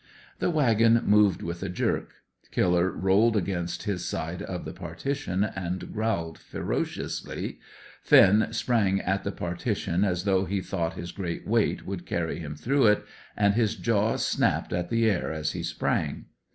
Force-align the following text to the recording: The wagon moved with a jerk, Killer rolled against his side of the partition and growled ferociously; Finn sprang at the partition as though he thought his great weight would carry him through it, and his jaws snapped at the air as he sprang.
The 0.39 0.49
wagon 0.49 1.03
moved 1.05 1.43
with 1.43 1.61
a 1.61 1.69
jerk, 1.69 2.13
Killer 2.49 2.89
rolled 2.89 3.37
against 3.37 3.83
his 3.83 4.03
side 4.03 4.41
of 4.41 4.65
the 4.65 4.73
partition 4.73 5.43
and 5.43 5.93
growled 5.93 6.39
ferociously; 6.39 7.59
Finn 8.01 8.47
sprang 8.49 8.99
at 8.99 9.23
the 9.23 9.31
partition 9.31 10.03
as 10.03 10.23
though 10.23 10.45
he 10.45 10.59
thought 10.59 10.95
his 10.95 11.11
great 11.11 11.47
weight 11.47 11.85
would 11.85 12.07
carry 12.07 12.39
him 12.39 12.55
through 12.55 12.87
it, 12.87 13.05
and 13.37 13.53
his 13.53 13.75
jaws 13.75 14.25
snapped 14.25 14.73
at 14.73 14.89
the 14.89 15.07
air 15.07 15.31
as 15.31 15.51
he 15.51 15.61
sprang. 15.61 16.25